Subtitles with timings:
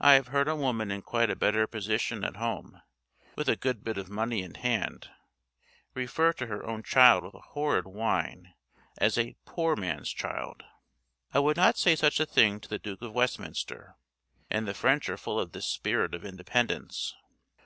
[0.00, 2.82] I have heard a woman in quite a better position at home,
[3.34, 5.10] with a good bit of money in hand,
[5.92, 8.54] refer to her own child with a horrid whine
[8.98, 10.62] as 'a poor man's child.'
[11.34, 13.96] I would not say such a thing to the Duke of Westminster.
[14.48, 17.12] And the French are full of this spirit of independence.